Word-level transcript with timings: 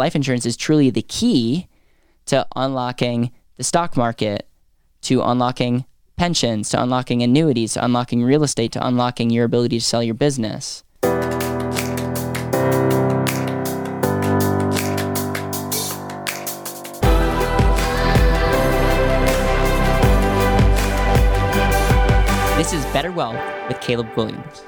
life 0.00 0.16
insurance 0.16 0.46
is 0.46 0.56
truly 0.56 0.88
the 0.88 1.02
key 1.02 1.68
to 2.24 2.46
unlocking 2.56 3.30
the 3.58 3.62
stock 3.62 3.98
market, 3.98 4.48
to 5.02 5.20
unlocking 5.20 5.84
pensions, 6.16 6.70
to 6.70 6.82
unlocking 6.82 7.22
annuities, 7.22 7.74
to 7.74 7.84
unlocking 7.84 8.24
real 8.24 8.42
estate, 8.42 8.72
to 8.72 8.84
unlocking 8.84 9.28
your 9.28 9.44
ability 9.44 9.78
to 9.78 9.84
sell 9.84 10.02
your 10.02 10.14
business. 10.14 10.82
This 22.56 22.72
is 22.72 22.82
Better 22.94 23.12
Wealth 23.12 23.36
with 23.68 23.78
Caleb 23.82 24.08
Williams. 24.16 24.62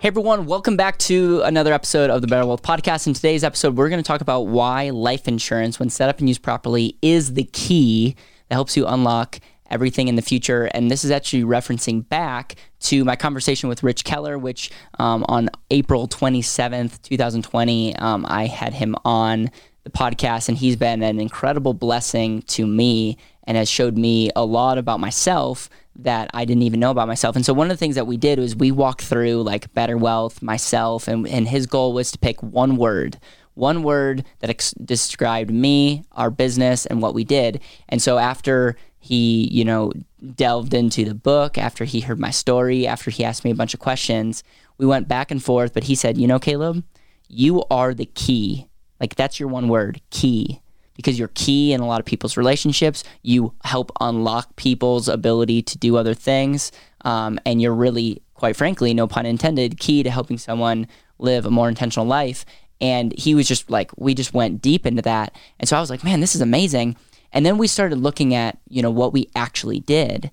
Hey 0.00 0.06
everyone, 0.06 0.46
welcome 0.46 0.76
back 0.76 0.96
to 0.98 1.42
another 1.42 1.72
episode 1.72 2.08
of 2.08 2.20
the 2.20 2.28
Better 2.28 2.46
Wealth 2.46 2.62
Podcast. 2.62 3.08
In 3.08 3.14
today's 3.14 3.42
episode, 3.42 3.76
we're 3.76 3.88
going 3.88 4.00
to 4.00 4.06
talk 4.06 4.20
about 4.20 4.42
why 4.42 4.90
life 4.90 5.26
insurance, 5.26 5.80
when 5.80 5.90
set 5.90 6.08
up 6.08 6.20
and 6.20 6.28
used 6.28 6.40
properly, 6.40 6.96
is 7.02 7.34
the 7.34 7.42
key 7.42 8.14
that 8.48 8.54
helps 8.54 8.76
you 8.76 8.86
unlock 8.86 9.40
everything 9.70 10.06
in 10.06 10.14
the 10.14 10.22
future. 10.22 10.66
And 10.66 10.88
this 10.88 11.04
is 11.04 11.10
actually 11.10 11.42
referencing 11.42 12.08
back 12.08 12.54
to 12.82 13.04
my 13.04 13.16
conversation 13.16 13.68
with 13.68 13.82
Rich 13.82 14.04
Keller, 14.04 14.38
which 14.38 14.70
um, 15.00 15.24
on 15.28 15.50
April 15.72 16.06
27th, 16.06 17.02
2020, 17.02 17.96
um, 17.96 18.24
I 18.28 18.46
had 18.46 18.74
him 18.74 18.94
on 19.04 19.50
the 19.82 19.90
podcast, 19.90 20.48
and 20.48 20.56
he's 20.56 20.76
been 20.76 21.02
an 21.02 21.18
incredible 21.18 21.74
blessing 21.74 22.42
to 22.42 22.68
me 22.68 23.18
and 23.48 23.56
has 23.56 23.68
showed 23.68 23.96
me 23.96 24.30
a 24.36 24.44
lot 24.44 24.76
about 24.76 25.00
myself 25.00 25.70
that 25.96 26.30
I 26.34 26.44
didn't 26.44 26.64
even 26.64 26.80
know 26.80 26.90
about 26.90 27.08
myself. 27.08 27.34
And 27.34 27.46
so 27.46 27.54
one 27.54 27.70
of 27.70 27.70
the 27.70 27.78
things 27.78 27.94
that 27.94 28.06
we 28.06 28.18
did 28.18 28.38
was 28.38 28.54
we 28.54 28.70
walked 28.70 29.00
through 29.00 29.42
like 29.42 29.72
better 29.72 29.96
wealth, 29.96 30.42
myself, 30.42 31.08
and, 31.08 31.26
and 31.26 31.48
his 31.48 31.66
goal 31.66 31.94
was 31.94 32.12
to 32.12 32.18
pick 32.18 32.42
one 32.42 32.76
word, 32.76 33.18
one 33.54 33.82
word 33.82 34.22
that 34.40 34.50
ex- 34.50 34.72
described 34.72 35.50
me, 35.50 36.04
our 36.12 36.30
business, 36.30 36.84
and 36.84 37.00
what 37.00 37.14
we 37.14 37.24
did. 37.24 37.62
And 37.88 38.02
so 38.02 38.18
after 38.18 38.76
he, 39.00 39.48
you 39.50 39.64
know, 39.64 39.92
delved 40.34 40.74
into 40.74 41.06
the 41.06 41.14
book, 41.14 41.56
after 41.56 41.86
he 41.86 42.00
heard 42.00 42.20
my 42.20 42.30
story, 42.30 42.86
after 42.86 43.10
he 43.10 43.24
asked 43.24 43.46
me 43.46 43.50
a 43.50 43.56
bunch 43.56 43.72
of 43.72 43.80
questions, 43.80 44.44
we 44.76 44.84
went 44.84 45.08
back 45.08 45.30
and 45.30 45.42
forth. 45.42 45.72
But 45.72 45.84
he 45.84 45.94
said, 45.94 46.18
you 46.18 46.26
know, 46.26 46.38
Caleb, 46.38 46.84
you 47.28 47.64
are 47.70 47.94
the 47.94 48.06
key. 48.06 48.68
Like 49.00 49.14
that's 49.14 49.40
your 49.40 49.48
one 49.48 49.68
word, 49.68 50.02
key 50.10 50.60
because 50.98 51.16
you're 51.16 51.30
key 51.34 51.72
in 51.72 51.80
a 51.80 51.86
lot 51.86 52.00
of 52.00 52.06
people's 52.06 52.36
relationships. 52.36 53.04
You 53.22 53.54
help 53.62 53.92
unlock 54.00 54.56
people's 54.56 55.08
ability 55.08 55.62
to 55.62 55.78
do 55.78 55.96
other 55.96 56.12
things. 56.12 56.72
Um, 57.04 57.38
and 57.46 57.62
you're 57.62 57.72
really, 57.72 58.20
quite 58.34 58.56
frankly, 58.56 58.92
no 58.92 59.06
pun 59.06 59.24
intended, 59.24 59.78
key 59.78 60.02
to 60.02 60.10
helping 60.10 60.38
someone 60.38 60.88
live 61.20 61.46
a 61.46 61.50
more 61.52 61.68
intentional 61.68 62.04
life. 62.04 62.44
And 62.80 63.16
he 63.16 63.36
was 63.36 63.46
just 63.46 63.70
like, 63.70 63.92
we 63.96 64.12
just 64.12 64.34
went 64.34 64.60
deep 64.60 64.86
into 64.86 65.02
that. 65.02 65.36
And 65.60 65.68
so 65.68 65.76
I 65.76 65.80
was 65.80 65.88
like, 65.88 66.02
man, 66.02 66.18
this 66.18 66.34
is 66.34 66.40
amazing. 66.40 66.96
And 67.32 67.46
then 67.46 67.58
we 67.58 67.68
started 67.68 67.98
looking 67.98 68.34
at, 68.34 68.58
you 68.68 68.82
know, 68.82 68.90
what 68.90 69.12
we 69.12 69.30
actually 69.36 69.78
did. 69.78 70.32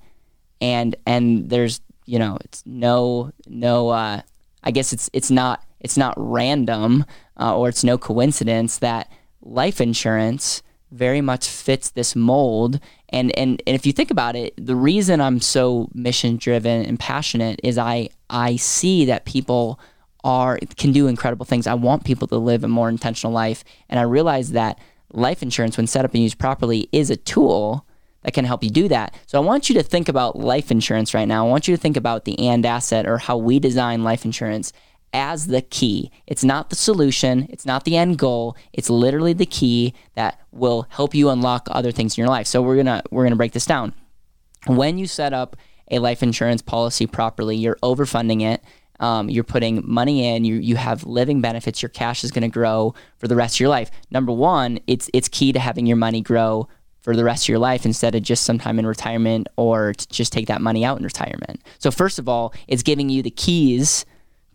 And, 0.59 0.95
and 1.05 1.47
there's, 1.51 1.79
you 2.07 2.17
know, 2.17 2.39
it's 2.43 2.63
no, 2.65 3.31
no, 3.45 3.89
uh, 3.89 4.21
I 4.63 4.71
guess 4.71 4.93
it's, 4.93 5.11
it's 5.13 5.29
not, 5.29 5.63
it's 5.79 5.97
not 5.97 6.15
random 6.17 7.05
uh, 7.39 7.55
or 7.55 7.69
it's 7.69 7.83
no 7.83 7.99
coincidence 7.99 8.79
that 8.79 9.11
life 9.45 9.79
insurance 9.79 10.61
very 10.91 11.21
much 11.21 11.47
fits 11.47 11.91
this 11.91 12.15
mold. 12.15 12.79
And, 13.09 13.37
and, 13.37 13.61
and 13.65 13.75
if 13.75 13.85
you 13.85 13.93
think 13.93 14.11
about 14.11 14.35
it, 14.35 14.53
the 14.57 14.75
reason 14.75 15.21
I'm 15.21 15.39
so 15.39 15.89
mission 15.93 16.37
driven 16.37 16.85
and 16.85 16.99
passionate 16.99 17.59
is 17.63 17.77
I, 17.77 18.09
I 18.29 18.55
see 18.55 19.05
that 19.05 19.25
people 19.25 19.79
are 20.23 20.57
can 20.77 20.91
do 20.91 21.07
incredible 21.07 21.45
things. 21.45 21.67
I 21.67 21.75
want 21.75 22.03
people 22.03 22.27
to 22.29 22.37
live 22.37 22.63
a 22.63 22.67
more 22.67 22.89
intentional 22.89 23.31
life. 23.31 23.63
And 23.89 23.99
I 23.99 24.03
realize 24.03 24.51
that 24.51 24.79
life 25.13 25.43
insurance, 25.43 25.77
when 25.77 25.85
set 25.85 26.03
up 26.03 26.13
and 26.13 26.23
used 26.23 26.39
properly, 26.39 26.89
is 26.91 27.11
a 27.11 27.15
tool 27.15 27.85
that 28.23 28.33
can 28.33 28.45
help 28.45 28.63
you 28.63 28.71
do 28.71 28.87
that. 28.87 29.13
So 29.27 29.39
I 29.39 29.45
want 29.45 29.69
you 29.69 29.75
to 29.75 29.83
think 29.83 30.09
about 30.09 30.35
life 30.35 30.71
insurance 30.71 31.13
right 31.13 31.27
now. 31.27 31.45
I 31.45 31.49
want 31.49 31.67
you 31.67 31.75
to 31.75 31.81
think 31.81 31.95
about 31.95 32.25
the 32.25 32.37
and 32.39 32.65
asset 32.65 33.05
or 33.05 33.19
how 33.19 33.37
we 33.37 33.59
design 33.59 34.03
life 34.03 34.25
insurance 34.25 34.73
as 35.15 35.47
the 35.47 35.61
key. 35.61 36.11
It's 36.27 36.43
not 36.43 36.69
the 36.69 36.75
solution, 36.75 37.47
it's 37.49 37.65
not 37.65 37.85
the 37.85 37.95
end 37.95 38.19
goal. 38.19 38.55
It's 38.73 38.89
literally 38.89 39.33
the 39.33 39.45
key 39.45 39.93
that 40.15 40.41
will 40.51 40.87
help 40.89 41.15
you 41.15 41.29
unlock 41.29 41.67
other 41.71 41.91
things 41.91 42.17
in 42.17 42.21
your 42.21 42.29
life. 42.29 42.47
So 42.47 42.61
we're 42.61 42.75
going 42.75 42.85
to 42.85 43.01
we're 43.09 43.23
going 43.23 43.31
to 43.31 43.37
break 43.37 43.53
this 43.53 43.65
down. 43.65 43.93
When 44.67 44.97
you 44.97 45.07
set 45.07 45.33
up 45.33 45.55
a 45.89 45.99
life 45.99 46.21
insurance 46.21 46.61
policy 46.61 47.07
properly, 47.07 47.55
you're 47.55 47.77
overfunding 47.81 48.41
it. 48.41 48.61
Um, 48.99 49.29
you're 49.29 49.43
putting 49.43 49.81
money 49.85 50.27
in. 50.27 50.43
You 50.43 50.55
you 50.55 50.75
have 50.75 51.05
living 51.05 51.39
benefits. 51.39 51.81
Your 51.81 51.89
cash 51.89 52.23
is 52.23 52.31
going 52.31 52.49
to 52.49 52.53
grow 52.53 52.93
for 53.17 53.27
the 53.27 53.35
rest 53.35 53.55
of 53.55 53.59
your 53.61 53.69
life. 53.69 53.91
Number 54.11 54.33
one, 54.33 54.79
it's 54.85 55.09
it's 55.13 55.29
key 55.29 55.53
to 55.53 55.59
having 55.59 55.85
your 55.85 55.97
money 55.97 56.21
grow 56.21 56.67
for 57.01 57.15
the 57.15 57.23
rest 57.23 57.45
of 57.45 57.49
your 57.49 57.59
life 57.59 57.85
instead 57.85 58.15
of 58.15 58.23
just 58.23 58.43
sometime 58.43 58.79
in 58.79 58.87
retirement 58.87 59.47
or 59.57 59.93
to 59.93 60.07
just 60.07 60.33
take 60.33 60.47
that 60.47 60.59
money 60.59 60.83
out 60.83 60.97
in 60.97 61.03
retirement. 61.03 61.61
So 61.77 61.91
first 61.91 62.19
of 62.19 62.27
all, 62.27 62.53
it's 62.67 62.83
giving 62.83 63.09
you 63.09 63.21
the 63.21 63.29
keys 63.29 64.05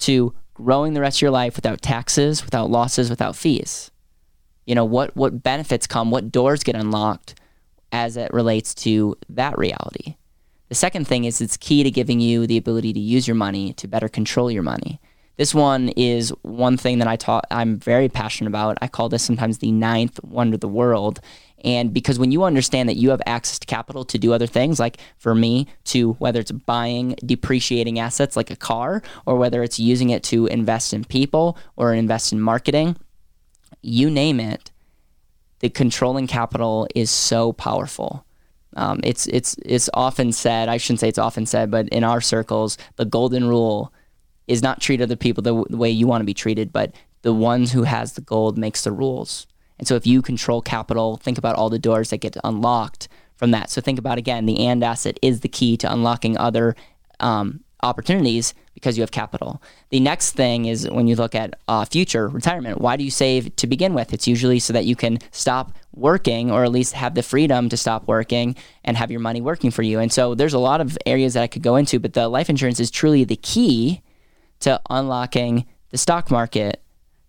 to 0.00 0.34
growing 0.60 0.94
the 0.94 1.00
rest 1.00 1.18
of 1.18 1.22
your 1.22 1.30
life 1.30 1.56
without 1.56 1.82
taxes, 1.82 2.44
without 2.44 2.70
losses, 2.70 3.10
without 3.10 3.36
fees? 3.36 3.90
You 4.66 4.74
know, 4.74 4.84
what, 4.84 5.16
what 5.16 5.42
benefits 5.42 5.86
come, 5.86 6.10
what 6.10 6.30
doors 6.30 6.62
get 6.62 6.76
unlocked 6.76 7.34
as 7.92 8.16
it 8.16 8.32
relates 8.32 8.74
to 8.76 9.16
that 9.28 9.58
reality? 9.58 10.16
The 10.68 10.76
second 10.76 11.06
thing 11.08 11.24
is 11.24 11.40
it's 11.40 11.56
key 11.56 11.82
to 11.82 11.90
giving 11.90 12.20
you 12.20 12.46
the 12.46 12.56
ability 12.56 12.92
to 12.92 13.00
use 13.00 13.26
your 13.26 13.34
money 13.34 13.72
to 13.72 13.88
better 13.88 14.08
control 14.08 14.50
your 14.50 14.62
money. 14.62 15.00
This 15.40 15.54
one 15.54 15.88
is 15.96 16.34
one 16.42 16.76
thing 16.76 16.98
that 16.98 17.08
I 17.08 17.16
taught 17.16 17.46
I'm 17.50 17.78
very 17.78 18.10
passionate 18.10 18.48
about. 18.48 18.76
I 18.82 18.88
call 18.88 19.08
this 19.08 19.22
sometimes 19.22 19.56
the 19.56 19.72
ninth 19.72 20.22
wonder 20.22 20.56
of 20.56 20.60
the 20.60 20.68
world. 20.68 21.18
And 21.64 21.94
because 21.94 22.18
when 22.18 22.30
you 22.30 22.42
understand 22.42 22.90
that 22.90 22.98
you 22.98 23.08
have 23.08 23.22
access 23.24 23.58
to 23.60 23.66
capital 23.66 24.04
to 24.04 24.18
do 24.18 24.34
other 24.34 24.46
things, 24.46 24.78
like 24.78 24.98
for 25.16 25.34
me, 25.34 25.66
to 25.84 26.12
whether 26.18 26.40
it's 26.40 26.50
buying 26.50 27.14
depreciating 27.24 27.98
assets 27.98 28.36
like 28.36 28.50
a 28.50 28.54
car, 28.54 29.02
or 29.24 29.36
whether 29.36 29.62
it's 29.62 29.78
using 29.78 30.10
it 30.10 30.22
to 30.24 30.46
invest 30.48 30.92
in 30.92 31.06
people 31.06 31.56
or 31.74 31.94
invest 31.94 32.34
in 32.34 32.40
marketing, 32.42 32.98
you 33.80 34.10
name 34.10 34.40
it, 34.40 34.70
the 35.60 35.70
controlling 35.70 36.26
capital 36.26 36.86
is 36.94 37.10
so 37.10 37.54
powerful. 37.54 38.26
Um, 38.76 39.00
it's 39.02 39.26
it's 39.28 39.56
it's 39.64 39.88
often 39.94 40.32
said. 40.32 40.68
I 40.68 40.76
shouldn't 40.76 41.00
say 41.00 41.08
it's 41.08 41.16
often 41.16 41.46
said, 41.46 41.70
but 41.70 41.88
in 41.88 42.04
our 42.04 42.20
circles, 42.20 42.76
the 42.96 43.06
golden 43.06 43.48
rule 43.48 43.90
is 44.50 44.62
not 44.62 44.80
treat 44.80 45.00
other 45.00 45.16
people 45.16 45.42
the, 45.42 45.64
the 45.70 45.76
way 45.76 45.88
you 45.88 46.08
want 46.08 46.20
to 46.20 46.26
be 46.26 46.34
treated, 46.34 46.72
but 46.72 46.92
the 47.22 47.32
ones 47.32 47.70
who 47.72 47.84
has 47.84 48.14
the 48.14 48.20
gold 48.20 48.58
makes 48.58 48.82
the 48.82 48.90
rules. 48.90 49.46
And 49.78 49.86
so 49.86 49.94
if 49.94 50.06
you 50.06 50.20
control 50.22 50.60
capital, 50.60 51.16
think 51.16 51.38
about 51.38 51.56
all 51.56 51.70
the 51.70 51.78
doors 51.78 52.10
that 52.10 52.18
get 52.18 52.36
unlocked 52.42 53.08
from 53.36 53.52
that. 53.52 53.70
So 53.70 53.80
think 53.80 53.98
about 53.98 54.18
again, 54.18 54.46
the 54.46 54.66
and 54.66 54.82
asset 54.82 55.18
is 55.22 55.40
the 55.40 55.48
key 55.48 55.76
to 55.78 55.90
unlocking 55.90 56.36
other 56.36 56.74
um, 57.20 57.60
opportunities 57.82 58.54
because 58.74 58.96
you 58.98 59.02
have 59.02 59.10
capital. 59.12 59.62
The 59.90 60.00
next 60.00 60.32
thing 60.32 60.64
is 60.64 60.88
when 60.90 61.06
you 61.06 61.14
look 61.14 61.34
at 61.34 61.54
uh, 61.68 61.84
future 61.84 62.28
retirement. 62.28 62.80
Why 62.80 62.96
do 62.96 63.04
you 63.04 63.10
save 63.10 63.54
to 63.56 63.66
begin 63.66 63.94
with? 63.94 64.12
It's 64.12 64.26
usually 64.26 64.58
so 64.58 64.72
that 64.72 64.84
you 64.84 64.96
can 64.96 65.18
stop 65.30 65.72
working 65.94 66.50
or 66.50 66.64
at 66.64 66.72
least 66.72 66.94
have 66.94 67.14
the 67.14 67.22
freedom 67.22 67.68
to 67.68 67.76
stop 67.76 68.08
working 68.08 68.56
and 68.84 68.96
have 68.96 69.10
your 69.10 69.20
money 69.20 69.40
working 69.40 69.70
for 69.70 69.82
you. 69.82 70.00
And 70.00 70.12
so 70.12 70.34
there's 70.34 70.54
a 70.54 70.58
lot 70.58 70.80
of 70.80 70.98
areas 71.06 71.34
that 71.34 71.42
I 71.42 71.46
could 71.46 71.62
go 71.62 71.76
into, 71.76 72.00
but 72.00 72.14
the 72.14 72.28
life 72.28 72.50
insurance 72.50 72.80
is 72.80 72.90
truly 72.90 73.22
the 73.24 73.36
key 73.36 74.02
to 74.60 74.80
unlocking 74.88 75.66
the 75.90 75.98
stock 75.98 76.30
market, 76.30 76.82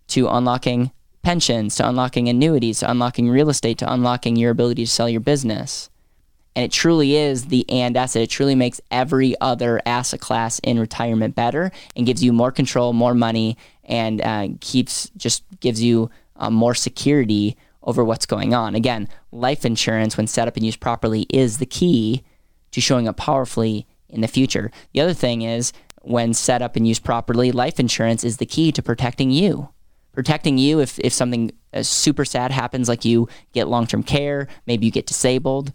to 0.08 0.28
unlocking 0.28 0.90
pensions, 1.22 1.76
to 1.76 1.88
unlocking 1.88 2.28
annuities, 2.28 2.80
to 2.80 2.90
unlocking 2.90 3.30
real 3.30 3.50
estate, 3.50 3.78
to 3.78 3.92
unlocking 3.92 4.36
your 4.36 4.50
ability 4.50 4.84
to 4.84 4.90
sell 4.90 5.08
your 5.08 5.20
business. 5.20 5.88
And 6.54 6.64
it 6.64 6.72
truly 6.72 7.16
is 7.16 7.46
the 7.46 7.68
and 7.70 7.96
asset. 7.96 8.22
It 8.22 8.30
truly 8.30 8.54
makes 8.54 8.80
every 8.90 9.34
other 9.40 9.80
asset 9.86 10.20
class 10.20 10.58
in 10.58 10.78
retirement 10.78 11.34
better 11.34 11.72
and 11.96 12.04
gives 12.04 12.22
you 12.22 12.32
more 12.32 12.52
control, 12.52 12.92
more 12.92 13.14
money, 13.14 13.56
and 13.84 14.20
uh, 14.20 14.48
keeps 14.60 15.10
just 15.16 15.44
gives 15.60 15.82
you 15.82 16.10
uh, 16.36 16.50
more 16.50 16.74
security 16.74 17.56
over 17.82 18.04
what's 18.04 18.26
going 18.26 18.52
on. 18.52 18.74
Again, 18.74 19.08
life 19.32 19.64
insurance, 19.64 20.16
when 20.16 20.26
set 20.26 20.46
up 20.46 20.56
and 20.56 20.66
used 20.66 20.80
properly, 20.80 21.26
is 21.30 21.58
the 21.58 21.66
key 21.66 22.22
to 22.72 22.80
showing 22.80 23.08
up 23.08 23.16
powerfully 23.16 23.86
in 24.08 24.20
the 24.20 24.28
future. 24.28 24.70
The 24.92 25.00
other 25.00 25.14
thing 25.14 25.42
is, 25.42 25.72
when 26.02 26.34
set 26.34 26.62
up 26.62 26.76
and 26.76 26.86
used 26.86 27.04
properly, 27.04 27.52
life 27.52 27.80
insurance 27.80 28.24
is 28.24 28.36
the 28.36 28.46
key 28.46 28.72
to 28.72 28.82
protecting 28.82 29.30
you 29.30 29.68
protecting 30.12 30.58
you 30.58 30.80
if, 30.80 30.98
if 31.00 31.12
something 31.12 31.50
uh, 31.72 31.82
super 31.82 32.24
sad 32.24 32.50
happens, 32.52 32.88
like 32.88 33.04
you 33.04 33.28
get 33.52 33.68
long 33.68 33.86
term 33.86 34.02
care, 34.02 34.46
maybe 34.66 34.86
you 34.86 34.92
get 34.92 35.06
disabled, 35.06 35.72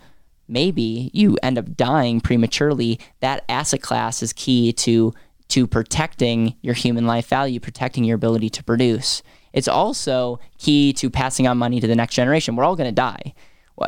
maybe 0.48 1.12
you 1.14 1.38
end 1.44 1.58
up 1.58 1.76
dying 1.76 2.22
prematurely. 2.22 3.00
That 3.20 3.44
asset 3.50 3.82
class 3.82 4.22
is 4.22 4.34
key 4.34 4.72
to 4.74 5.14
to 5.50 5.66
protecting 5.66 6.56
your 6.62 6.74
human 6.74 7.08
life 7.08 7.28
value, 7.28 7.60
protecting 7.60 8.04
your 8.04 8.16
ability 8.16 8.50
to 8.50 8.64
produce. 8.64 9.24
It's 9.54 9.70
also 9.70 10.40
key 10.58 10.92
to 10.94 11.10
passing 11.10 11.48
on 11.48 11.58
money 11.58 11.80
to 11.80 11.88
the 11.88 11.96
next 11.96 12.16
generation. 12.16 12.56
We're 12.56 12.66
all 12.66 12.76
going 12.76 12.90
to 12.90 12.96
die. 12.96 13.34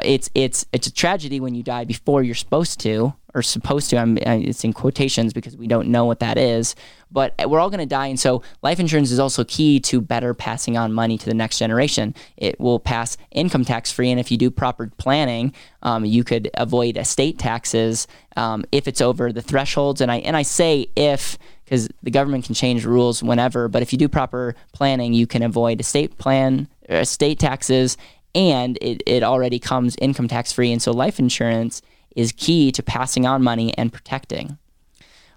It's 0.03 0.29
it's 0.33 0.65
it's 0.71 0.87
a 0.87 0.93
tragedy 0.93 1.39
when 1.39 1.55
you 1.55 1.63
die 1.63 1.83
before 1.83 2.23
you're 2.23 2.35
supposed 2.35 2.79
to, 2.81 3.13
or 3.33 3.41
supposed 3.41 3.89
to. 3.89 3.97
I'm, 3.97 4.17
it's 4.17 4.63
in 4.63 4.73
quotations 4.73 5.33
because 5.33 5.55
we 5.55 5.67
don't 5.67 5.89
know 5.89 6.05
what 6.05 6.19
that 6.19 6.37
is. 6.37 6.75
But 7.11 7.33
we're 7.47 7.59
all 7.59 7.69
going 7.69 7.79
to 7.79 7.87
die, 7.87 8.07
and 8.07 8.19
so 8.19 8.43
life 8.61 8.79
insurance 8.79 9.09
is 9.09 9.19
also 9.19 9.43
key 9.43 9.79
to 9.81 9.99
better 9.99 10.35
passing 10.35 10.77
on 10.77 10.93
money 10.93 11.17
to 11.17 11.25
the 11.25 11.33
next 11.33 11.57
generation. 11.57 12.13
It 12.37 12.59
will 12.59 12.79
pass 12.79 13.17
income 13.31 13.65
tax 13.65 13.91
free, 13.91 14.11
and 14.11 14.19
if 14.19 14.29
you 14.29 14.37
do 14.37 14.51
proper 14.51 14.91
planning, 14.97 15.53
um, 15.81 16.05
you 16.05 16.23
could 16.23 16.51
avoid 16.53 16.97
estate 16.97 17.39
taxes 17.39 18.07
um, 18.35 18.63
if 18.71 18.87
it's 18.87 19.01
over 19.01 19.31
the 19.31 19.41
thresholds. 19.41 20.01
And 20.01 20.11
I 20.11 20.17
and 20.17 20.37
I 20.37 20.43
say 20.43 20.87
if 20.95 21.37
because 21.69 21.87
the 22.01 22.11
government 22.11 22.45
can 22.45 22.55
change 22.55 22.83
rules 22.83 23.21
whenever. 23.21 23.67
But 23.67 23.83
if 23.83 23.93
you 23.93 23.99
do 23.99 24.09
proper 24.09 24.55
planning, 24.71 25.13
you 25.13 25.27
can 25.27 25.43
avoid 25.43 25.79
estate 25.79 26.17
plan, 26.17 26.67
estate 26.89 27.37
taxes, 27.37 27.95
and 28.33 28.77
it, 28.81 29.03
it 29.05 29.21
already 29.21 29.59
comes 29.59 29.95
income 30.01 30.27
tax 30.27 30.51
free. 30.51 30.71
And 30.71 30.81
so 30.81 30.91
life 30.91 31.19
insurance 31.19 31.81
is 32.15 32.31
key 32.31 32.71
to 32.71 32.83
passing 32.83 33.25
on 33.25 33.43
money 33.43 33.77
and 33.77 33.93
protecting. 33.93 34.57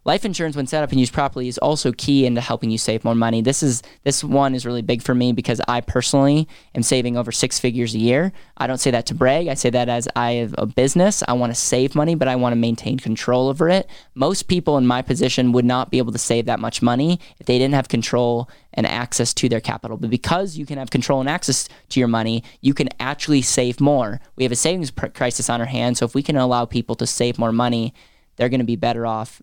Life 0.05 0.25
insurance, 0.25 0.57
when 0.57 0.67
set 0.67 0.83
up 0.83 0.91
and 0.91 0.99
used 0.99 1.13
properly, 1.13 1.47
is 1.47 1.59
also 1.59 1.93
key 1.93 2.27
into 2.27 2.41
helping 2.41 2.71
you 2.71 2.79
save 2.79 3.05
more 3.05 3.15
money. 3.15 3.41
This 3.41 3.63
is 3.63 3.85
this 4.03 4.25
one 4.25 4.53
is 4.53 4.67
really 4.67 4.83
big 4.83 5.01
for 5.01 5.15
me 5.15 5.33
because 5.33 5.61
I 5.69 5.81
personally 5.81 6.49
am 6.75 6.83
saving 6.83 7.17
over 7.17 7.31
six 7.31 7.61
figures 7.61 7.95
a 7.95 7.99
year. 7.99 8.33
I 8.57 8.67
don't 8.67 8.79
say 8.79 8.91
that 8.91 9.07
to 9.07 9.15
brag. 9.15 9.47
I 9.47 9.55
say 9.55 9.71
that 9.71 9.89
as 9.89 10.09
I 10.17 10.33
have 10.33 10.57
a 10.59 10.67
business. 10.67 11.23
I 11.29 11.35
want 11.35 11.55
to 11.55 11.61
save 11.61 11.95
money, 11.95 12.17
but 12.17 12.27
I 12.27 12.35
want 12.35 12.53
to 12.53 12.57
maintain 12.57 12.99
control 12.99 13.49
over 13.49 13.69
it. 13.69 13.89
Most 14.17 14.49
people 14.49 14.77
in 14.77 14.89
my 14.89 15.03
position 15.03 15.53
would 15.53 15.65
not 15.65 15.93
be 15.93 15.99
able 15.99 16.11
to 16.11 16.19
save 16.19 16.47
that 16.47 16.59
much 16.59 16.83
money 16.83 17.21
if 17.39 17.47
they 17.47 17.59
didn't 17.59 17.75
have 17.75 17.87
control 17.87 18.51
and 18.75 18.89
access 18.89 19.33
to 19.35 19.49
their 19.49 19.61
capital. 19.61 19.99
But 19.99 20.11
because 20.11 20.57
you 20.57 20.67
can 20.67 20.79
have 20.79 20.91
control 20.91 21.21
and 21.21 21.29
access 21.29 21.69
to 21.91 22.01
your 22.01 22.09
money, 22.09 22.43
you 22.61 22.75
can 22.75 22.89
actually 22.99 23.43
save 23.43 23.81
more. 23.81 24.21
We 24.35 24.43
have 24.43 24.53
a 24.53 24.57
savings 24.57 24.91
crisis 24.91 25.49
on 25.49 25.61
our 25.61 25.67
hands, 25.67 26.01
so 26.01 26.07
if 26.07 26.15
we 26.17 26.25
can 26.25 26.37
allow 26.37 26.65
people 26.65 26.97
to 26.97 27.07
save 27.07 27.39
more 27.39 27.53
money, 27.53 27.95
they're 28.35 28.49
going 28.49 28.59
to 28.59 28.65
be 28.65 28.75
better 28.75 29.07
off 29.07 29.41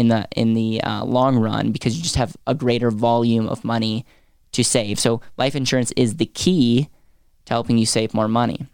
in 0.00 0.08
the 0.08 0.26
in 0.34 0.54
the 0.54 0.82
uh, 0.82 1.04
long 1.04 1.36
run 1.36 1.72
because 1.72 1.94
you 1.94 2.02
just 2.02 2.16
have 2.16 2.34
a 2.46 2.54
greater 2.54 2.90
volume 2.90 3.46
of 3.46 3.62
money 3.64 4.06
to 4.52 4.64
save. 4.64 4.98
So 4.98 5.20
life 5.36 5.54
insurance 5.54 5.92
is 5.92 6.16
the 6.16 6.26
key 6.26 6.88
to 7.44 7.52
helping 7.52 7.76
you 7.76 7.86
save 7.86 8.14
more 8.14 8.26
money. 8.26 8.66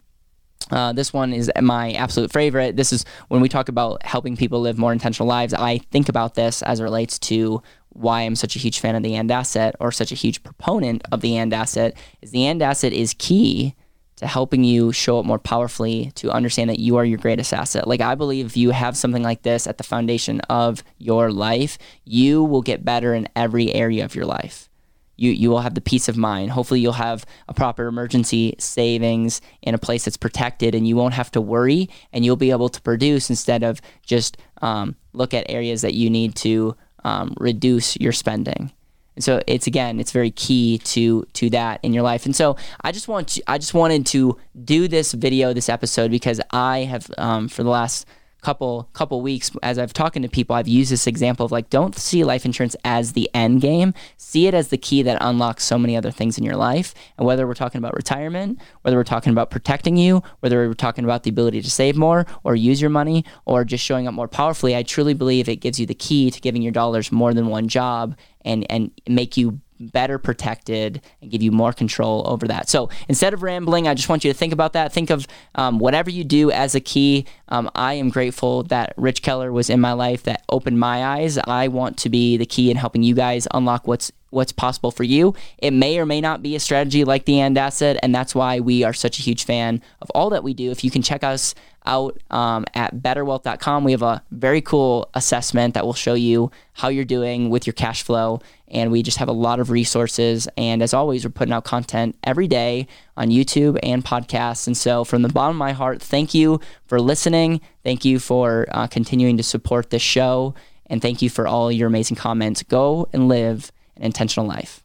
Uh, 0.70 0.92
this 0.92 1.12
one 1.12 1.32
is 1.32 1.50
my 1.60 1.92
absolute 1.92 2.32
favorite. 2.32 2.76
This 2.76 2.92
is 2.92 3.04
when 3.28 3.40
we 3.40 3.48
talk 3.48 3.68
about 3.68 4.04
helping 4.04 4.36
people 4.36 4.60
live 4.60 4.78
more 4.78 4.92
intentional 4.92 5.28
lives. 5.28 5.52
I 5.52 5.78
think 5.78 6.08
about 6.08 6.34
this 6.34 6.62
as 6.62 6.80
it 6.80 6.84
relates 6.84 7.18
to 7.20 7.62
why 7.90 8.22
I'm 8.22 8.36
such 8.36 8.56
a 8.56 8.58
huge 8.58 8.80
fan 8.80 8.94
of 8.94 9.02
the 9.02 9.14
and 9.14 9.30
asset 9.30 9.74
or 9.80 9.92
such 9.92 10.12
a 10.12 10.16
huge 10.16 10.42
proponent 10.42 11.02
of 11.12 11.20
the 11.20 11.36
and 11.36 11.52
asset. 11.52 11.96
Is 12.22 12.30
the 12.30 12.46
and 12.46 12.62
asset 12.62 12.92
is 12.92 13.14
key 13.14 13.74
to 14.16 14.26
helping 14.26 14.64
you 14.64 14.92
show 14.92 15.18
up 15.18 15.26
more 15.26 15.38
powerfully 15.38 16.10
to 16.16 16.30
understand 16.30 16.70
that 16.70 16.78
you 16.78 16.96
are 16.96 17.04
your 17.04 17.18
greatest 17.18 17.52
asset. 17.52 17.86
Like 17.86 18.00
I 18.00 18.14
believe 18.14 18.46
if 18.46 18.56
you 18.56 18.70
have 18.70 18.96
something 18.96 19.22
like 19.22 19.42
this 19.42 19.66
at 19.66 19.78
the 19.78 19.84
foundation 19.84 20.40
of 20.42 20.82
your 20.98 21.30
life, 21.30 21.78
you 22.04 22.42
will 22.42 22.62
get 22.62 22.84
better 22.84 23.14
in 23.14 23.28
every 23.36 23.72
area 23.72 24.04
of 24.04 24.14
your 24.14 24.24
life. 24.24 24.68
You 25.16 25.30
you 25.30 25.50
will 25.50 25.60
have 25.60 25.74
the 25.74 25.80
peace 25.80 26.08
of 26.08 26.16
mind. 26.16 26.50
Hopefully 26.50 26.80
you'll 26.80 26.92
have 26.92 27.24
a 27.48 27.54
proper 27.54 27.86
emergency 27.86 28.54
savings 28.58 29.40
in 29.62 29.74
a 29.74 29.78
place 29.78 30.04
that's 30.04 30.16
protected 30.16 30.74
and 30.74 30.86
you 30.86 30.96
won't 30.96 31.14
have 31.14 31.30
to 31.32 31.40
worry 31.40 31.88
and 32.12 32.24
you'll 32.24 32.36
be 32.36 32.50
able 32.50 32.68
to 32.68 32.82
produce 32.82 33.30
instead 33.30 33.62
of 33.62 33.80
just 34.04 34.36
um, 34.60 34.96
look 35.12 35.32
at 35.32 35.48
areas 35.48 35.82
that 35.82 35.94
you 35.94 36.10
need 36.10 36.34
to 36.36 36.76
um, 37.04 37.34
reduce 37.38 37.96
your 37.96 38.12
spending. 38.12 38.72
And 39.16 39.24
so 39.24 39.42
it's 39.46 39.66
again, 39.66 39.98
it's 39.98 40.12
very 40.12 40.30
key 40.30 40.78
to 40.78 41.26
to 41.32 41.50
that 41.50 41.80
in 41.82 41.92
your 41.92 42.02
life. 42.02 42.26
And 42.26 42.36
so 42.36 42.56
I 42.82 42.92
just 42.92 43.08
want 43.08 43.28
to, 43.28 43.42
I 43.46 43.58
just 43.58 43.74
wanted 43.74 44.06
to 44.06 44.38
do 44.64 44.86
this 44.88 45.12
video, 45.12 45.52
this 45.52 45.68
episode, 45.68 46.10
because 46.10 46.40
I 46.52 46.80
have 46.80 47.10
um, 47.18 47.48
for 47.48 47.62
the 47.62 47.70
last 47.70 48.06
couple 48.46 48.88
couple 48.92 49.20
weeks 49.22 49.50
as 49.64 49.76
I've 49.76 49.92
talking 49.92 50.22
to 50.22 50.28
people, 50.28 50.54
I've 50.54 50.68
used 50.68 50.92
this 50.92 51.08
example 51.08 51.44
of 51.44 51.50
like 51.50 51.68
don't 51.68 51.96
see 51.96 52.22
life 52.22 52.44
insurance 52.44 52.76
as 52.84 53.12
the 53.12 53.28
end 53.34 53.60
game. 53.60 53.92
See 54.18 54.46
it 54.46 54.54
as 54.54 54.68
the 54.68 54.78
key 54.78 55.02
that 55.02 55.18
unlocks 55.20 55.64
so 55.64 55.76
many 55.76 55.96
other 55.96 56.12
things 56.12 56.38
in 56.38 56.44
your 56.44 56.54
life. 56.54 56.94
And 57.18 57.26
whether 57.26 57.44
we're 57.44 57.54
talking 57.54 57.80
about 57.80 57.94
retirement, 57.94 58.60
whether 58.82 58.96
we're 58.96 59.02
talking 59.02 59.32
about 59.32 59.50
protecting 59.50 59.96
you, 59.96 60.22
whether 60.40 60.68
we're 60.68 60.74
talking 60.74 61.02
about 61.02 61.24
the 61.24 61.30
ability 61.30 61.60
to 61.60 61.70
save 61.70 61.96
more 61.96 62.24
or 62.44 62.54
use 62.54 62.80
your 62.80 62.88
money 62.88 63.24
or 63.46 63.64
just 63.64 63.84
showing 63.84 64.06
up 64.06 64.14
more 64.14 64.28
powerfully, 64.28 64.76
I 64.76 64.84
truly 64.84 65.12
believe 65.12 65.48
it 65.48 65.56
gives 65.56 65.80
you 65.80 65.86
the 65.86 65.94
key 65.96 66.30
to 66.30 66.40
giving 66.40 66.62
your 66.62 66.70
dollars 66.70 67.10
more 67.10 67.34
than 67.34 67.48
one 67.48 67.66
job 67.66 68.16
and 68.44 68.64
and 68.70 68.92
make 69.08 69.36
you 69.36 69.60
better 69.80 70.18
protected 70.18 71.00
and 71.20 71.30
give 71.30 71.42
you 71.42 71.52
more 71.52 71.72
control 71.72 72.22
over 72.26 72.46
that. 72.48 72.68
So 72.68 72.90
instead 73.08 73.34
of 73.34 73.42
rambling, 73.42 73.88
I 73.88 73.94
just 73.94 74.08
want 74.08 74.24
you 74.24 74.32
to 74.32 74.38
think 74.38 74.52
about 74.52 74.72
that. 74.74 74.92
Think 74.92 75.10
of 75.10 75.26
um, 75.54 75.78
whatever 75.78 76.10
you 76.10 76.24
do 76.24 76.50
as 76.50 76.74
a 76.74 76.80
key. 76.80 77.26
Um, 77.48 77.70
I 77.74 77.94
am 77.94 78.08
grateful 78.08 78.62
that 78.64 78.94
Rich 78.96 79.22
Keller 79.22 79.52
was 79.52 79.70
in 79.70 79.80
my 79.80 79.92
life 79.92 80.22
that 80.24 80.44
opened 80.48 80.78
my 80.78 81.04
eyes. 81.04 81.38
I 81.38 81.68
want 81.68 81.96
to 81.98 82.08
be 82.08 82.36
the 82.36 82.46
key 82.46 82.70
in 82.70 82.76
helping 82.76 83.02
you 83.02 83.14
guys 83.14 83.46
unlock 83.52 83.86
what's 83.86 84.12
what's 84.30 84.52
possible 84.52 84.90
for 84.90 85.04
you. 85.04 85.34
It 85.58 85.72
may 85.72 85.98
or 85.98 86.06
may 86.06 86.20
not 86.20 86.42
be 86.42 86.56
a 86.56 86.60
strategy 86.60 87.04
like 87.04 87.24
the 87.24 87.40
and 87.40 87.56
asset, 87.56 87.98
and 88.02 88.14
that's 88.14 88.34
why 88.34 88.60
we 88.60 88.84
are 88.84 88.92
such 88.92 89.18
a 89.18 89.22
huge 89.22 89.44
fan 89.44 89.82
of 90.02 90.10
all 90.10 90.30
that 90.30 90.44
we 90.44 90.52
do. 90.52 90.70
If 90.70 90.84
you 90.84 90.90
can 90.90 91.02
check 91.02 91.24
us 91.24 91.54
out 91.86 92.20
um, 92.30 92.64
at 92.74 92.96
betterwealth.com, 92.96 93.84
we 93.84 93.92
have 93.92 94.02
a 94.02 94.22
very 94.30 94.60
cool 94.60 95.08
assessment 95.14 95.74
that 95.74 95.86
will 95.86 95.94
show 95.94 96.14
you 96.14 96.50
how 96.74 96.88
you're 96.88 97.04
doing 97.04 97.48
with 97.50 97.66
your 97.66 97.74
cash 97.74 98.02
flow 98.02 98.40
and 98.68 98.90
we 98.90 99.02
just 99.02 99.18
have 99.18 99.28
a 99.28 99.32
lot 99.32 99.60
of 99.60 99.70
resources. 99.70 100.48
And 100.56 100.82
as 100.82 100.92
always, 100.92 101.24
we're 101.24 101.30
putting 101.30 101.52
out 101.52 101.64
content 101.64 102.16
every 102.24 102.48
day 102.48 102.86
on 103.16 103.28
YouTube 103.28 103.78
and 103.82 104.04
podcasts. 104.04 104.66
And 104.66 104.76
so, 104.76 105.04
from 105.04 105.22
the 105.22 105.28
bottom 105.28 105.56
of 105.56 105.58
my 105.58 105.72
heart, 105.72 106.02
thank 106.02 106.34
you 106.34 106.60
for 106.86 107.00
listening. 107.00 107.60
Thank 107.84 108.04
you 108.04 108.18
for 108.18 108.66
uh, 108.70 108.86
continuing 108.86 109.36
to 109.36 109.42
support 109.42 109.90
this 109.90 110.02
show. 110.02 110.54
And 110.86 111.02
thank 111.02 111.22
you 111.22 111.30
for 111.30 111.46
all 111.46 111.70
your 111.70 111.88
amazing 111.88 112.16
comments. 112.16 112.62
Go 112.62 113.08
and 113.12 113.28
live 113.28 113.72
an 113.96 114.04
intentional 114.04 114.46
life. 114.46 114.82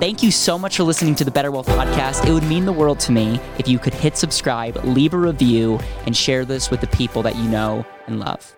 Thank 0.00 0.22
you 0.22 0.30
so 0.30 0.58
much 0.58 0.78
for 0.78 0.84
listening 0.84 1.14
to 1.16 1.26
the 1.26 1.30
Better 1.30 1.50
Wealth 1.50 1.66
Podcast. 1.68 2.26
It 2.26 2.32
would 2.32 2.44
mean 2.44 2.64
the 2.64 2.72
world 2.72 3.00
to 3.00 3.12
me 3.12 3.38
if 3.58 3.68
you 3.68 3.78
could 3.78 3.92
hit 3.92 4.16
subscribe, 4.16 4.82
leave 4.82 5.12
a 5.12 5.18
review, 5.18 5.78
and 6.06 6.16
share 6.16 6.46
this 6.46 6.70
with 6.70 6.80
the 6.80 6.86
people 6.86 7.22
that 7.22 7.36
you 7.36 7.46
know 7.50 7.84
and 8.06 8.18
love. 8.18 8.56